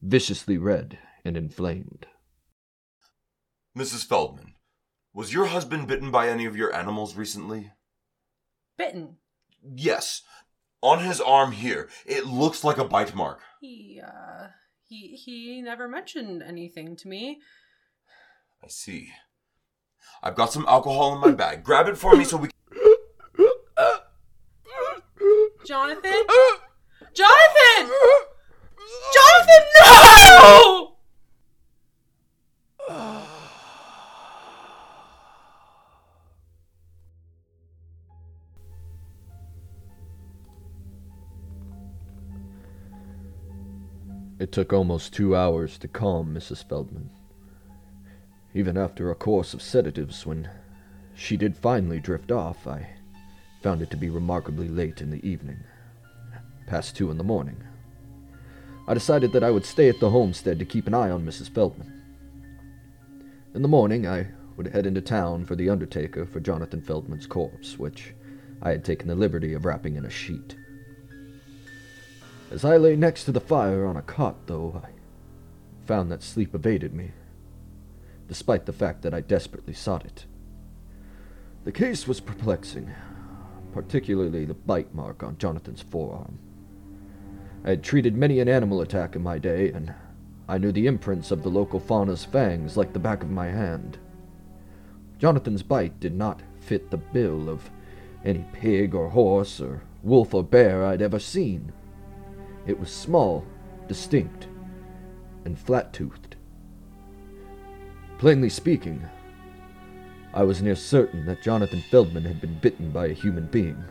viciously 0.00 0.58
red 0.58 0.98
and 1.24 1.36
inflamed. 1.36 2.06
Mrs. 3.76 4.06
Feldman, 4.06 4.54
was 5.14 5.32
your 5.32 5.46
husband 5.46 5.88
bitten 5.88 6.10
by 6.10 6.28
any 6.28 6.44
of 6.44 6.56
your 6.56 6.74
animals 6.74 7.16
recently? 7.16 7.72
Bitten. 8.76 9.16
Yes. 9.62 10.22
On 10.80 11.00
his 11.00 11.20
arm 11.20 11.52
here, 11.52 11.88
it 12.06 12.26
looks 12.26 12.62
like 12.62 12.78
a 12.78 12.84
bite 12.84 13.14
mark. 13.14 13.40
He, 13.60 14.00
uh, 14.04 14.48
he, 14.86 15.16
he 15.16 15.60
never 15.60 15.88
mentioned 15.88 16.42
anything 16.42 16.96
to 16.96 17.08
me. 17.08 17.40
I 18.62 18.68
see. 18.68 19.10
I've 20.22 20.36
got 20.36 20.52
some 20.52 20.66
alcohol 20.68 21.14
in 21.14 21.20
my 21.20 21.32
bag. 21.32 21.62
Grab 21.62 21.88
it 21.88 21.98
for 21.98 22.16
me 22.16 22.24
so 22.24 22.36
we 22.36 22.48
Jonathan? 25.66 26.02
Jonathan! 26.02 26.67
It 44.48 44.52
took 44.52 44.72
almost 44.72 45.12
two 45.12 45.36
hours 45.36 45.76
to 45.76 45.88
calm 45.88 46.34
Mrs. 46.34 46.66
Feldman. 46.66 47.10
Even 48.54 48.78
after 48.78 49.10
a 49.10 49.14
course 49.14 49.52
of 49.52 49.60
sedatives, 49.60 50.24
when 50.24 50.48
she 51.14 51.36
did 51.36 51.54
finally 51.54 52.00
drift 52.00 52.32
off, 52.32 52.66
I 52.66 52.94
found 53.60 53.82
it 53.82 53.90
to 53.90 53.98
be 53.98 54.08
remarkably 54.08 54.66
late 54.66 55.02
in 55.02 55.10
the 55.10 55.22
evening, 55.22 55.58
past 56.66 56.96
two 56.96 57.10
in 57.10 57.18
the 57.18 57.22
morning. 57.22 57.62
I 58.86 58.94
decided 58.94 59.32
that 59.32 59.44
I 59.44 59.50
would 59.50 59.66
stay 59.66 59.90
at 59.90 60.00
the 60.00 60.08
homestead 60.08 60.58
to 60.60 60.64
keep 60.64 60.86
an 60.86 60.94
eye 60.94 61.10
on 61.10 61.26
Mrs. 61.26 61.50
Feldman. 61.50 62.02
In 63.54 63.60
the 63.60 63.68
morning, 63.68 64.06
I 64.06 64.28
would 64.56 64.68
head 64.68 64.86
into 64.86 65.02
town 65.02 65.44
for 65.44 65.56
the 65.56 65.68
undertaker 65.68 66.24
for 66.24 66.40
Jonathan 66.40 66.80
Feldman's 66.80 67.26
corpse, 67.26 67.78
which 67.78 68.14
I 68.62 68.70
had 68.70 68.82
taken 68.82 69.08
the 69.08 69.14
liberty 69.14 69.52
of 69.52 69.66
wrapping 69.66 69.96
in 69.96 70.06
a 70.06 70.10
sheet. 70.10 70.56
As 72.50 72.64
I 72.64 72.78
lay 72.78 72.96
next 72.96 73.24
to 73.24 73.32
the 73.32 73.40
fire 73.40 73.84
on 73.84 73.96
a 73.98 74.02
cot, 74.02 74.46
though, 74.46 74.80
I 74.82 74.88
found 75.86 76.10
that 76.10 76.22
sleep 76.22 76.54
evaded 76.54 76.94
me, 76.94 77.10
despite 78.26 78.64
the 78.64 78.72
fact 78.72 79.02
that 79.02 79.12
I 79.12 79.20
desperately 79.20 79.74
sought 79.74 80.06
it. 80.06 80.24
The 81.64 81.72
case 81.72 82.08
was 82.08 82.20
perplexing, 82.20 82.90
particularly 83.72 84.46
the 84.46 84.54
bite 84.54 84.94
mark 84.94 85.22
on 85.22 85.36
Jonathan's 85.36 85.82
forearm. 85.82 86.38
I 87.64 87.70
had 87.70 87.82
treated 87.82 88.16
many 88.16 88.40
an 88.40 88.48
animal 88.48 88.80
attack 88.80 89.14
in 89.14 89.22
my 89.22 89.38
day, 89.38 89.70
and 89.70 89.94
I 90.48 90.56
knew 90.56 90.72
the 90.72 90.86
imprints 90.86 91.30
of 91.30 91.42
the 91.42 91.50
local 91.50 91.80
fauna's 91.80 92.24
fangs 92.24 92.78
like 92.78 92.94
the 92.94 92.98
back 92.98 93.22
of 93.22 93.30
my 93.30 93.48
hand. 93.48 93.98
Jonathan's 95.18 95.62
bite 95.62 96.00
did 96.00 96.14
not 96.14 96.40
fit 96.60 96.90
the 96.90 96.96
bill 96.96 97.50
of 97.50 97.68
any 98.24 98.46
pig 98.54 98.94
or 98.94 99.10
horse 99.10 99.60
or 99.60 99.82
wolf 100.02 100.32
or 100.32 100.42
bear 100.42 100.86
I'd 100.86 101.02
ever 101.02 101.18
seen. 101.18 101.72
It 102.68 102.78
was 102.78 102.92
small, 102.92 103.46
distinct, 103.88 104.46
and 105.46 105.58
flat 105.58 105.94
toothed. 105.94 106.36
Plainly 108.18 108.50
speaking, 108.50 109.02
I 110.34 110.42
was 110.42 110.60
near 110.60 110.74
certain 110.76 111.24
that 111.24 111.42
Jonathan 111.42 111.82
Feldman 111.90 112.24
had 112.24 112.42
been 112.42 112.58
bitten 112.60 112.90
by 112.90 113.06
a 113.06 113.14
human 113.14 113.46
being. 113.46 113.82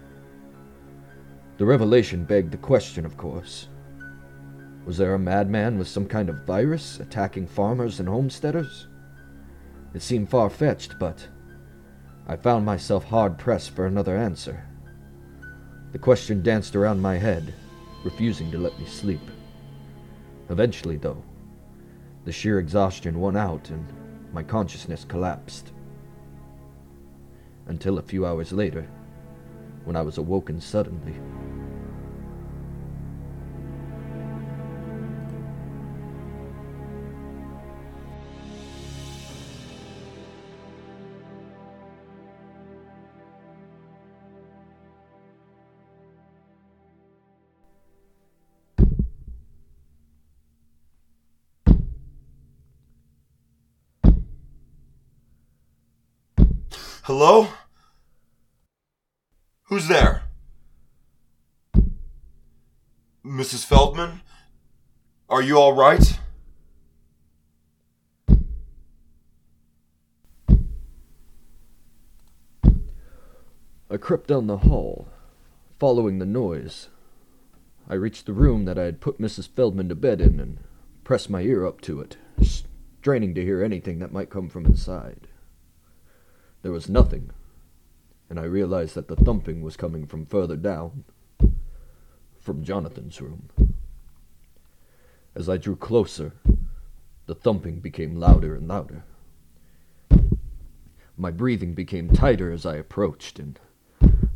The 1.57 1.65
revelation 1.65 2.23
begged 2.23 2.51
the 2.51 2.57
question, 2.57 3.03
of 3.03 3.17
course. 3.17 3.67
Was 4.85 4.97
there 4.97 5.15
a 5.15 5.19
madman 5.19 5.79
with 5.79 5.87
some 5.87 6.05
kind 6.05 6.29
of 6.29 6.45
virus 6.45 6.99
attacking 6.99 7.47
farmers 7.47 7.99
and 7.99 8.07
homesteaders? 8.07 8.87
It 9.95 10.03
seemed 10.03 10.29
far 10.29 10.51
fetched, 10.51 10.99
but 10.99 11.27
I 12.27 12.35
found 12.35 12.63
myself 12.63 13.05
hard 13.05 13.39
pressed 13.39 13.71
for 13.71 13.87
another 13.87 14.15
answer. 14.15 14.67
The 15.93 15.99
question 15.99 16.43
danced 16.43 16.75
around 16.75 17.01
my 17.01 17.17
head, 17.17 17.55
refusing 18.03 18.51
to 18.51 18.57
let 18.57 18.77
me 18.79 18.85
sleep. 18.85 19.21
Eventually, 20.49 20.97
though, 20.97 21.21
the 22.25 22.31
sheer 22.31 22.59
exhaustion 22.59 23.19
won 23.19 23.35
out 23.35 23.69
and 23.69 23.85
my 24.33 24.43
consciousness 24.43 25.05
collapsed. 25.05 25.71
Until 27.67 27.97
a 27.97 28.03
few 28.03 28.25
hours 28.25 28.51
later, 28.51 28.87
when 29.85 29.95
I 29.95 30.01
was 30.01 30.17
awoken 30.17 30.59
suddenly. 30.59 31.15
Hello? 57.07 57.47
Who's 59.69 59.87
there? 59.87 60.23
Mrs. 63.25 63.63
Feldman? 63.63 64.19
Are 65.29 65.41
you 65.41 65.57
all 65.57 65.71
right? 65.71 66.19
I 73.89 73.95
crept 73.97 74.27
down 74.27 74.47
the 74.47 74.57
hall, 74.57 75.07
following 75.79 76.19
the 76.19 76.25
noise. 76.25 76.89
I 77.89 77.93
reached 77.93 78.25
the 78.25 78.33
room 78.33 78.65
that 78.65 78.77
I 78.77 78.83
had 78.83 78.99
put 78.99 79.17
Mrs. 79.17 79.47
Feldman 79.47 79.87
to 79.87 79.95
bed 79.95 80.19
in 80.19 80.41
and 80.41 80.57
pressed 81.05 81.29
my 81.29 81.39
ear 81.39 81.65
up 81.65 81.79
to 81.83 82.01
it, 82.01 82.17
straining 82.41 83.33
to 83.35 83.45
hear 83.45 83.63
anything 83.63 83.99
that 83.99 84.11
might 84.11 84.29
come 84.29 84.49
from 84.49 84.65
inside. 84.65 85.29
There 86.61 86.71
was 86.71 86.89
nothing, 86.89 87.31
and 88.29 88.39
I 88.39 88.43
realized 88.43 88.95
that 88.95 89.07
the 89.07 89.15
thumping 89.15 89.61
was 89.61 89.77
coming 89.77 90.05
from 90.05 90.25
further 90.25 90.57
down, 90.57 91.03
from 92.39 92.63
Jonathan's 92.63 93.21
room. 93.21 93.49
As 95.35 95.47
I 95.47 95.57
drew 95.57 95.75
closer, 95.75 96.33
the 97.27 97.35
thumping 97.35 97.79
became 97.79 98.15
louder 98.15 98.55
and 98.55 98.67
louder. 98.67 99.03
My 101.15 101.31
breathing 101.31 101.73
became 101.73 102.09
tighter 102.09 102.51
as 102.51 102.65
I 102.65 102.75
approached, 102.75 103.39
and 103.39 103.59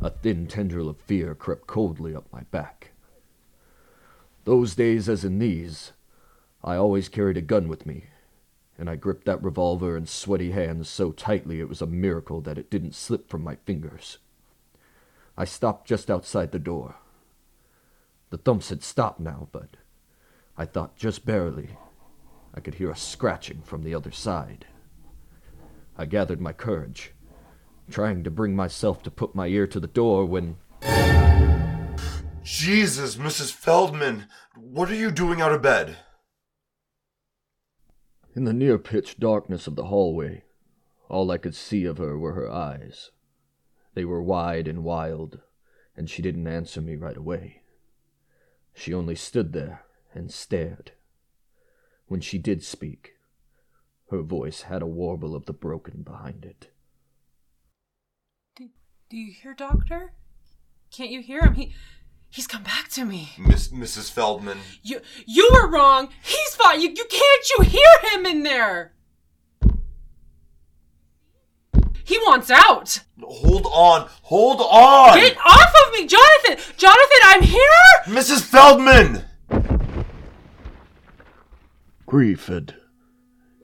a 0.00 0.10
thin 0.10 0.46
tendril 0.46 0.88
of 0.88 0.98
fear 0.98 1.34
crept 1.34 1.66
coldly 1.66 2.14
up 2.14 2.26
my 2.32 2.42
back. 2.50 2.92
Those 4.44 4.74
days, 4.74 5.08
as 5.08 5.24
in 5.24 5.38
these, 5.38 5.92
I 6.62 6.76
always 6.76 7.08
carried 7.08 7.36
a 7.36 7.42
gun 7.42 7.68
with 7.68 7.86
me, 7.86 8.06
and 8.78 8.88
I 8.88 8.96
gripped 8.96 9.26
that 9.26 9.42
revolver 9.42 9.96
in 9.96 10.06
sweaty 10.06 10.50
hands 10.50 10.88
so 10.88 11.12
tightly 11.12 11.60
it 11.60 11.68
was 11.68 11.82
a 11.82 11.86
miracle 11.86 12.40
that 12.42 12.58
it 12.58 12.70
didn't 12.70 12.94
slip 12.94 13.28
from 13.28 13.42
my 13.42 13.56
fingers. 13.56 14.18
I 15.36 15.44
stopped 15.44 15.86
just 15.86 16.10
outside 16.10 16.52
the 16.52 16.58
door. 16.58 16.96
The 18.30 18.38
thumps 18.38 18.70
had 18.70 18.82
stopped 18.82 19.20
now, 19.20 19.48
but 19.52 19.76
I 20.56 20.64
thought 20.64 20.96
just 20.96 21.24
barely 21.26 21.76
I 22.54 22.60
could 22.60 22.74
hear 22.74 22.90
a 22.90 22.96
scratching 22.96 23.62
from 23.62 23.82
the 23.82 23.94
other 23.94 24.10
side. 24.10 24.66
I 25.96 26.06
gathered 26.06 26.40
my 26.40 26.52
courage, 26.52 27.12
trying 27.90 28.24
to 28.24 28.30
bring 28.30 28.56
myself 28.56 29.02
to 29.02 29.10
put 29.10 29.34
my 29.34 29.46
ear 29.46 29.66
to 29.66 29.80
the 29.80 29.86
door 29.86 30.24
when 30.24 30.56
Jesus, 32.42 33.16
Mrs. 33.16 33.52
Feldman, 33.52 34.26
what 34.56 34.90
are 34.90 34.96
you 34.96 35.10
doing 35.10 35.40
out 35.40 35.52
of 35.52 35.62
bed? 35.62 35.96
In 38.34 38.44
the 38.44 38.54
near 38.54 38.78
pitch 38.78 39.18
darkness 39.18 39.66
of 39.66 39.76
the 39.76 39.86
hallway, 39.86 40.44
all 41.08 41.30
I 41.30 41.36
could 41.36 41.54
see 41.54 41.84
of 41.84 41.98
her 41.98 42.18
were 42.18 42.32
her 42.32 42.50
eyes. 42.50 43.10
They 43.92 44.06
were 44.06 44.22
wide 44.22 44.66
and 44.66 44.82
wild, 44.82 45.40
and 45.94 46.08
she 46.08 46.22
didn't 46.22 46.46
answer 46.46 46.80
me 46.80 46.96
right 46.96 47.16
away. 47.16 47.62
She 48.72 48.94
only 48.94 49.16
stood 49.16 49.52
there 49.52 49.84
and 50.14 50.32
stared. 50.32 50.92
When 52.06 52.22
she 52.22 52.38
did 52.38 52.62
speak, 52.62 53.12
her 54.10 54.22
voice 54.22 54.62
had 54.62 54.80
a 54.80 54.86
warble 54.86 55.34
of 55.34 55.44
the 55.44 55.52
broken 55.52 56.02
behind 56.02 56.46
it. 56.46 56.70
Do, 58.56 58.70
do 59.10 59.16
you 59.18 59.32
hear, 59.32 59.52
Doctor? 59.52 60.14
Can't 60.90 61.10
you 61.10 61.20
hear 61.20 61.42
him? 61.42 61.54
He 61.54 61.74
He's 62.32 62.46
come 62.46 62.62
back 62.62 62.88
to 62.92 63.04
me. 63.04 63.28
Miss 63.36 63.68
Mrs. 63.68 64.10
Feldman. 64.10 64.56
You 64.82 65.02
you 65.26 65.50
were 65.52 65.68
wrong. 65.68 66.08
He's 66.22 66.54
fine. 66.54 66.80
You 66.80 66.88
you 66.88 67.04
can't 67.04 67.50
you 67.50 67.64
hear 67.64 68.10
him 68.10 68.24
in 68.24 68.42
there? 68.42 68.94
He 72.04 72.16
wants 72.18 72.50
out. 72.50 73.00
Hold 73.22 73.66
on. 73.66 74.08
Hold 74.22 74.62
on. 74.62 75.18
Get 75.18 75.36
off 75.36 75.74
of 75.86 75.92
me, 75.92 76.06
Jonathan. 76.06 76.56
Jonathan, 76.78 77.20
I'm 77.22 77.42
here. 77.42 77.68
Mrs. 78.06 78.42
Feldman. 78.42 79.24
Grief 82.06 82.46
had 82.46 82.76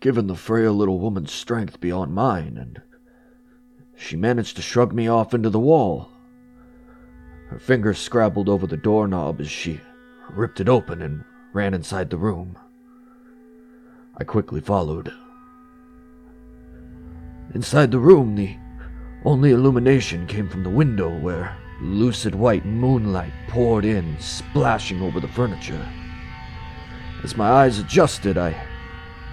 given 0.03 0.27
the 0.27 0.37
frail 0.37 0.75
little 0.75 0.99
woman 0.99 1.27
strength 1.27 1.81
beyond 1.81 2.15
mine, 2.15 2.59
and 2.59 2.83
she 3.97 4.15
managed 4.15 4.57
to 4.57 4.63
shrug 4.63 4.93
me 4.93 5.09
off 5.09 5.33
into 5.33 5.49
the 5.49 5.59
wall. 5.59 6.11
Her 7.49 7.59
fingers 7.59 7.99
scrabbled 7.99 8.49
over 8.49 8.67
the 8.67 8.77
doorknob 8.77 9.41
as 9.41 9.51
she 9.51 9.81
ripped 10.31 10.61
it 10.61 10.69
open 10.69 11.01
and 11.01 11.25
ran 11.53 11.73
inside 11.75 12.11
the 12.11 12.19
room. 12.19 12.59
I 14.17 14.25
quickly 14.25 14.61
followed. 14.61 15.13
Inside 17.55 17.91
the 17.91 17.99
room, 17.99 18.35
the 18.35 18.57
only 19.25 19.53
illumination 19.53 20.27
came 20.27 20.49
from 20.49 20.63
the 20.63 20.71
window 20.71 21.09
where 21.19 21.57
lucid 21.81 22.35
white 22.35 22.67
moonlight 22.67 23.33
poured 23.49 23.85
in, 23.85 24.19
splashing 24.21 25.01
over 25.01 25.19
the 25.19 25.29
furniture. 25.29 25.89
As 27.25 27.37
my 27.37 27.49
eyes 27.49 27.79
adjusted, 27.79 28.37
I 28.37 28.55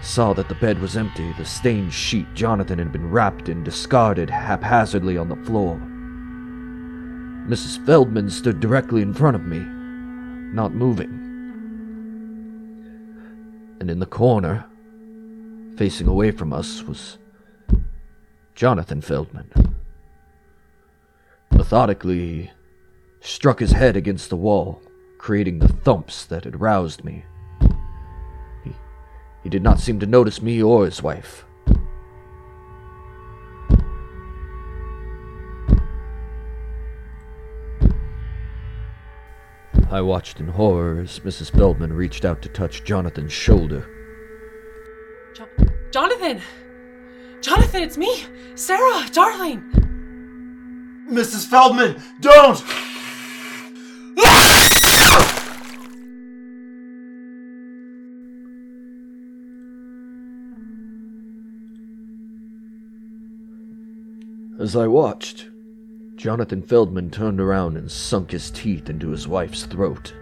saw 0.01 0.33
that 0.33 0.47
the 0.47 0.55
bed 0.55 0.79
was 0.79 0.95
empty, 0.95 1.33
the 1.33 1.45
stained 1.45 1.93
sheet 1.93 2.33
Jonathan 2.33 2.79
had 2.79 2.91
been 2.91 3.11
wrapped 3.11 3.49
in 3.49 3.63
discarded 3.63 4.29
haphazardly 4.29 5.17
on 5.17 5.27
the 5.27 5.35
floor. 5.35 5.81
Mrs. 7.47 7.85
Feldman 7.85 8.31
stood 8.31 8.59
directly 8.59 9.03
in 9.03 9.13
front 9.13 9.35
of 9.35 9.43
me, 9.43 9.59
not 9.59 10.73
moving. 10.73 11.11
And 13.79 13.91
in 13.91 13.99
the 13.99 14.07
corner, 14.07 14.65
facing 15.77 16.07
away 16.07 16.31
from 16.31 16.51
us, 16.51 16.81
was 16.81 17.19
Jonathan 18.55 18.99
Feldman. 18.99 19.51
Methodically, 21.51 22.17
he 22.17 22.51
struck 23.21 23.59
his 23.59 23.73
head 23.73 23.95
against 23.95 24.31
the 24.31 24.37
wall, 24.37 24.81
creating 25.19 25.59
the 25.59 25.67
thumps 25.67 26.25
that 26.25 26.45
had 26.45 26.59
roused 26.59 27.03
me. 27.03 27.25
He, 28.63 28.71
he 29.43 29.49
did 29.49 29.61
not 29.61 29.79
seem 29.79 29.99
to 29.99 30.07
notice 30.07 30.41
me 30.41 30.63
or 30.63 30.85
his 30.85 31.03
wife. 31.03 31.44
I 39.95 40.01
watched 40.01 40.41
in 40.41 40.49
horror 40.49 40.99
as 40.99 41.21
Mrs. 41.21 41.51
Feldman 41.51 41.93
reached 41.93 42.25
out 42.25 42.41
to 42.41 42.49
touch 42.49 42.83
Jonathan's 42.83 43.31
shoulder. 43.31 43.87
Jo- 45.33 45.47
Jonathan. 45.89 46.41
Jonathan, 47.39 47.81
it's 47.81 47.95
me, 47.95 48.25
Sarah, 48.55 49.07
darling. 49.13 49.63
Mrs. 51.09 51.47
Feldman, 51.47 52.03
don't! 52.19 52.61
As 64.59 64.75
I 64.75 64.87
watched, 64.87 65.47
Jonathan 66.15 66.61
Feldman 66.61 67.11
turned 67.11 67.41
around 67.41 67.75
and 67.75 67.91
sunk 67.91 68.31
his 68.31 68.49
teeth 68.49 68.89
into 68.89 69.09
his 69.09 69.27
wife's 69.27 69.63
throat, 69.63 70.13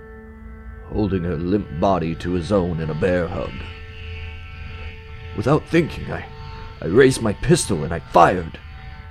holding 0.87 1.23
her 1.23 1.37
limp 1.37 1.67
body 1.79 2.15
to 2.15 2.31
his 2.31 2.51
own 2.51 2.79
in 2.79 2.89
a 2.89 2.95
bear 2.95 3.27
hug. 3.27 3.53
Without 5.37 5.67
thinking, 5.69 6.11
I, 6.11 6.25
I 6.81 6.87
raised 6.87 7.21
my 7.21 7.33
pistol 7.33 7.83
and 7.83 7.93
I 7.93 7.99
fired. 7.99 8.59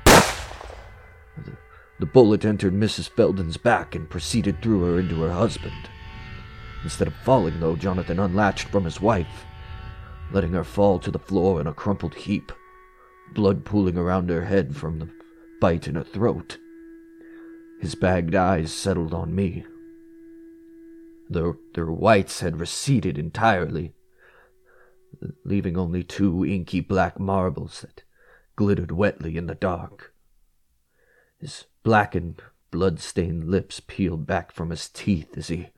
The, 0.05 1.57
the 2.01 2.07
bullet 2.07 2.45
entered 2.45 2.75
Mrs. 2.75 3.09
Feldman's 3.09 3.57
back 3.57 3.95
and 3.95 4.11
proceeded 4.11 4.61
through 4.61 4.83
her 4.83 4.99
into 4.99 5.23
her 5.23 5.33
husband. 5.33 5.88
Instead 6.83 7.07
of 7.07 7.14
falling, 7.14 7.61
though, 7.61 7.77
Jonathan 7.77 8.18
unlatched 8.18 8.68
from 8.68 8.85
his 8.85 9.01
wife, 9.01 9.47
letting 10.33 10.53
her 10.53 10.64
fall 10.64 10.99
to 10.99 11.12
the 11.12 11.18
floor 11.18 11.61
in 11.61 11.68
a 11.68 11.73
crumpled 11.73 12.14
heap, 12.14 12.51
blood 13.33 13.64
pooling 13.64 13.97
around 13.97 14.29
her 14.31 14.45
head 14.45 14.75
from 14.75 14.99
the 14.99 15.09
bite 15.61 15.87
in 15.87 15.95
her 15.95 16.03
throat. 16.03 16.59
His 17.83 17.97
bagged 17.97 18.37
eyes 18.37 18.73
settled 18.73 19.12
on 19.12 19.35
me. 19.35 19.66
Their, 21.29 21.55
their 21.75 21.90
whites 21.90 22.38
had 22.38 22.61
receded 22.61 23.18
entirely, 23.18 23.92
leaving 25.45 25.77
only 25.77 26.05
two 26.05 26.47
inky 26.47 26.79
black 26.79 27.18
marbles 27.18 27.81
that 27.81 28.05
glittered 28.55 28.92
wetly 28.92 29.37
in 29.37 29.49
the 29.49 29.57
dark. 29.57 30.14
His 31.40 31.64
blackened, 31.83 32.40
blood-stained 32.71 33.49
lips 33.49 33.81
peeled 33.81 34.29
back 34.29 34.53
from 34.53 34.71
his 34.71 34.88
teeth 34.88 35.37
as 35.37 35.49
he 35.49 35.71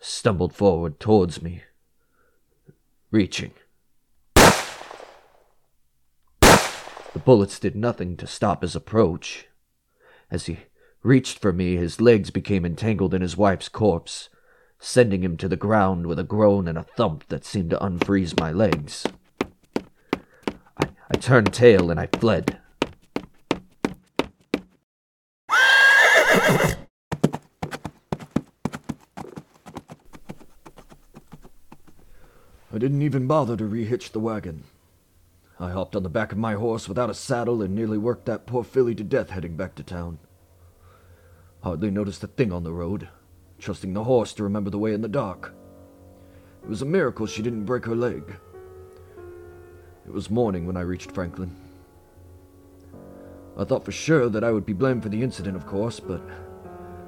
stumbled 0.00 0.52
forward 0.52 0.98
towards 0.98 1.40
me, 1.40 1.62
reaching. 3.12 3.52
The 6.40 7.22
bullets 7.24 7.60
did 7.60 7.76
nothing 7.76 8.16
to 8.16 8.26
stop 8.26 8.62
his 8.62 8.74
approach. 8.74 9.46
As 10.28 10.46
he 10.46 10.58
reached 11.02 11.38
for 11.38 11.52
me, 11.52 11.76
his 11.76 12.00
legs 12.00 12.30
became 12.30 12.64
entangled 12.64 13.14
in 13.14 13.22
his 13.22 13.36
wife's 13.36 13.68
corpse, 13.68 14.28
sending 14.78 15.22
him 15.22 15.36
to 15.36 15.48
the 15.48 15.56
ground 15.56 16.06
with 16.06 16.18
a 16.18 16.24
groan 16.24 16.68
and 16.68 16.76
a 16.76 16.82
thump 16.82 17.26
that 17.28 17.44
seemed 17.44 17.70
to 17.70 17.78
unfreeze 17.78 18.38
my 18.38 18.52
legs. 18.52 19.06
I, 20.76 20.88
I 21.10 21.16
turned 21.18 21.52
tail 21.52 21.90
and 21.90 21.98
I 21.98 22.08
fled. 22.18 22.58
I 32.76 32.78
didn't 32.78 33.00
even 33.00 33.26
bother 33.26 33.56
to 33.56 33.64
rehitch 33.64 34.12
the 34.12 34.20
wagon. 34.20 34.64
I 35.58 35.70
hopped 35.70 35.96
on 35.96 36.02
the 36.02 36.10
back 36.10 36.32
of 36.32 36.36
my 36.36 36.54
horse 36.54 36.88
without 36.90 37.08
a 37.08 37.14
saddle 37.14 37.62
and 37.62 37.74
nearly 37.74 37.96
worked 37.96 38.26
that 38.26 38.44
poor 38.44 38.62
filly 38.62 38.94
to 38.96 39.02
death 39.02 39.30
heading 39.30 39.56
back 39.56 39.74
to 39.76 39.82
town. 39.82 40.18
Hardly 41.66 41.90
noticed 41.90 42.22
a 42.22 42.28
thing 42.28 42.52
on 42.52 42.62
the 42.62 42.72
road, 42.72 43.08
trusting 43.58 43.92
the 43.92 44.04
horse 44.04 44.32
to 44.34 44.44
remember 44.44 44.70
the 44.70 44.78
way 44.78 44.94
in 44.94 45.00
the 45.00 45.08
dark. 45.08 45.52
It 46.62 46.68
was 46.68 46.80
a 46.80 46.86
miracle 46.86 47.26
she 47.26 47.42
didn't 47.42 47.64
break 47.64 47.86
her 47.86 47.96
leg. 47.96 48.36
It 50.06 50.12
was 50.12 50.30
morning 50.30 50.64
when 50.64 50.76
I 50.76 50.82
reached 50.82 51.10
Franklin. 51.10 51.56
I 53.58 53.64
thought 53.64 53.84
for 53.84 53.90
sure 53.90 54.28
that 54.28 54.44
I 54.44 54.52
would 54.52 54.64
be 54.64 54.74
blamed 54.74 55.02
for 55.02 55.08
the 55.08 55.24
incident, 55.24 55.56
of 55.56 55.66
course, 55.66 55.98
but 55.98 56.20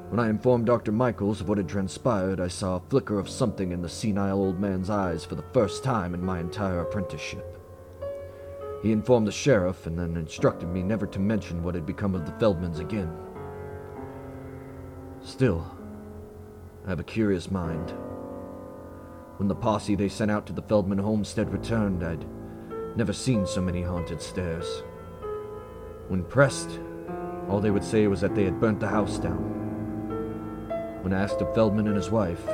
when 0.09 0.18
I 0.18 0.29
informed 0.29 0.66
Dr. 0.66 0.90
Michaels 0.90 1.40
of 1.40 1.49
what 1.49 1.59
had 1.59 1.68
transpired, 1.68 2.40
I 2.40 2.49
saw 2.49 2.75
a 2.75 2.90
flicker 2.90 3.21
of 3.21 3.31
something 3.31 3.71
in 3.71 3.81
the 3.81 3.88
senile 3.88 4.42
old 4.42 4.59
man's 4.59 4.90
eyes 4.90 5.25
for 5.25 5.37
the 5.37 5.44
first 5.55 5.85
time 5.85 6.14
in 6.14 6.27
my 6.27 6.40
entire 6.40 6.81
apprenticeship. 6.81 7.47
He 8.83 8.90
informed 8.90 9.29
the 9.29 9.33
sheriff 9.33 9.87
and 9.87 9.97
then 9.97 10.16
instructed 10.16 10.68
me 10.68 10.83
never 10.83 11.07
to 11.07 11.21
mention 11.21 11.62
what 11.62 11.77
had 11.77 11.87
become 11.87 12.16
of 12.16 12.27
the 12.27 12.33
Feldmans 12.33 12.81
again. 12.81 13.27
Still, 15.28 15.62
I 16.86 16.88
have 16.88 17.00
a 17.00 17.04
curious 17.04 17.50
mind. 17.50 17.92
When 19.36 19.46
the 19.46 19.54
posse 19.54 19.94
they 19.94 20.08
sent 20.08 20.30
out 20.30 20.46
to 20.46 20.54
the 20.54 20.62
Feldman 20.62 20.96
homestead 20.96 21.52
returned, 21.52 22.02
I'd 22.02 22.24
never 22.96 23.12
seen 23.12 23.46
so 23.46 23.60
many 23.60 23.82
haunted 23.82 24.22
stares. 24.22 24.82
When 26.08 26.24
pressed, 26.24 26.80
all 27.46 27.60
they 27.60 27.70
would 27.70 27.84
say 27.84 28.06
was 28.06 28.22
that 28.22 28.34
they 28.34 28.44
had 28.44 28.58
burnt 28.58 28.80
the 28.80 28.88
house 28.88 29.18
down. 29.18 29.36
When 31.02 31.12
asked 31.12 31.42
of 31.42 31.54
Feldman 31.54 31.88
and 31.88 31.96
his 31.96 32.10
wife, 32.10 32.46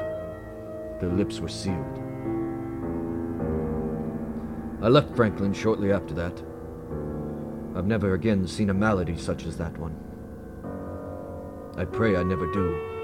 their 1.01 1.13
lips 1.13 1.39
were 1.39 1.49
sealed. 1.49 1.99
I 4.83 4.89
left 4.89 5.15
Franklin 5.15 5.53
shortly 5.53 5.93
after 5.93 6.13
that. 6.15 6.43
I've 7.77 7.87
never 7.87 8.15
again 8.15 8.49
seen 8.49 8.69
a 8.69 8.75
malady 8.75 9.17
such 9.17 9.47
as 9.47 9.57
that 9.59 9.79
one. 9.79 9.95
I 11.77 11.85
pray 11.85 12.15
I 12.15 12.23
never 12.23 12.47
do. 12.53 12.95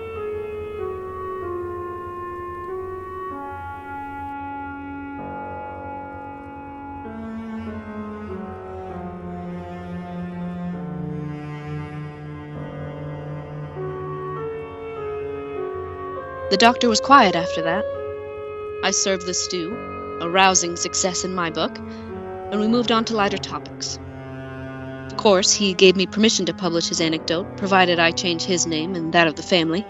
The 16.50 16.56
doctor 16.56 16.88
was 16.88 17.00
quiet 17.00 17.36
after 17.36 17.62
that. 17.62 17.84
I 18.84 18.90
served 18.90 19.24
the 19.24 19.34
stew, 19.34 20.18
a 20.20 20.28
rousing 20.28 20.76
success 20.76 21.24
in 21.24 21.32
my 21.34 21.50
book, 21.50 21.76
and 21.78 22.60
we 22.60 22.66
moved 22.66 22.90
on 22.90 23.04
to 23.06 23.16
lighter 23.16 23.38
topics. 23.38 23.98
Of 25.10 25.16
course, 25.16 25.52
he 25.52 25.74
gave 25.74 25.96
me 25.96 26.06
permission 26.06 26.46
to 26.46 26.54
publish 26.54 26.86
his 26.86 27.00
anecdote, 27.00 27.56
provided 27.56 27.98
I 27.98 28.12
change 28.12 28.44
his 28.44 28.64
name 28.64 28.94
and 28.94 29.12
that 29.12 29.26
of 29.26 29.34
the 29.34 29.42
family. 29.42 29.84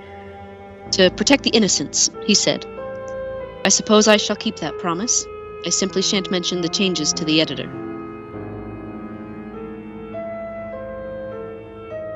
To 0.92 1.10
protect 1.10 1.42
the 1.42 1.50
innocents, 1.50 2.08
he 2.24 2.34
said. 2.34 2.64
I 3.62 3.68
suppose 3.68 4.08
I 4.08 4.16
shall 4.16 4.34
keep 4.34 4.56
that 4.56 4.78
promise. 4.78 5.26
I 5.66 5.68
simply 5.68 6.00
shan't 6.00 6.30
mention 6.30 6.62
the 6.62 6.70
changes 6.70 7.12
to 7.12 7.26
the 7.26 7.42
editor. 7.42 7.68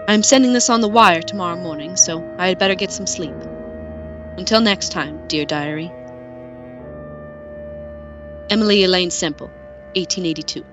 I'm 0.09 0.23
sending 0.23 0.55
this 0.55 0.71
on 0.71 0.81
the 0.81 0.88
wire 0.88 1.21
tomorrow 1.21 1.57
morning, 1.57 1.97
so 1.97 2.35
I 2.38 2.49
had 2.49 2.59
better 2.59 2.75
get 2.75 2.90
some 2.90 3.07
sleep. 3.07 3.35
Until 4.38 4.62
next 4.62 4.93
time, 4.93 5.29
dear 5.29 5.45
diary. 5.45 5.93
Emily 8.49 8.83
Elaine 8.83 9.11
Semple, 9.11 9.49
1882. 9.95 10.64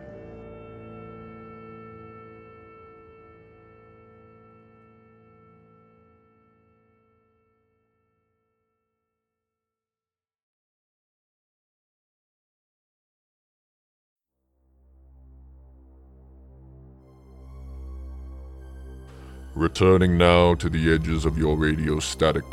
Returning 19.62 20.18
now 20.18 20.56
to 20.56 20.72
the 20.72 20.92
edges 20.92 21.24
of 21.24 21.38
your 21.38 21.56
radio 21.56 22.00
static. 22.00 22.46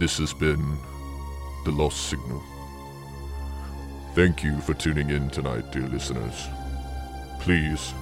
This 0.00 0.18
has 0.18 0.34
been 0.34 0.76
The 1.64 1.70
Lost 1.70 2.08
Signal. 2.08 2.42
Thank 4.16 4.42
you 4.42 4.58
for 4.62 4.74
tuning 4.74 5.10
in 5.10 5.30
tonight, 5.30 5.70
dear 5.70 5.86
listeners. 5.86 6.48
Please, 7.38 7.92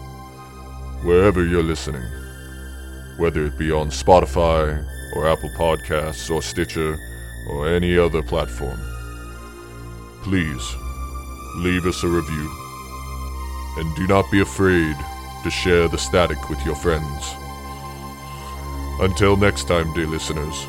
wherever 1.03 1.45
you're 1.45 1.63
listening, 1.63 2.01
whether 3.19 3.45
it 3.45 3.59
be 3.59 3.71
on 3.71 3.91
Spotify 3.91 4.83
or 5.15 5.29
Apple 5.29 5.51
Podcasts 5.51 6.35
or 6.35 6.41
Stitcher 6.41 6.97
or 7.51 7.69
any 7.69 7.99
other 7.99 8.23
platform, 8.23 8.81
please 10.23 10.65
leave 11.57 11.85
us 11.85 12.03
a 12.05 12.09
review. 12.09 12.51
And 13.77 13.95
do 13.97 14.07
not 14.07 14.31
be 14.31 14.41
afraid 14.41 14.97
to 15.45 15.51
share 15.51 15.89
the 15.89 15.99
static 15.99 16.49
with 16.49 16.65
your 16.65 16.77
friends. 16.77 17.37
Until 18.99 19.37
next 19.37 19.65
time, 19.65 19.93
dear 19.93 20.07
listeners, 20.07 20.67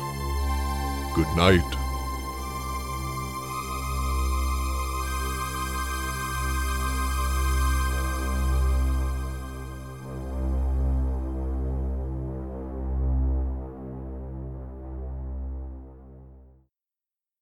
good 1.14 1.28
night. 1.34 1.77